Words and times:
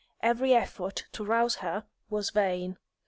Every 0.23 0.55
effort 0.55 1.05
to 1.11 1.23
rouse 1.23 1.57
her 1.57 1.85
was 2.09 2.31
vain. 2.31 2.79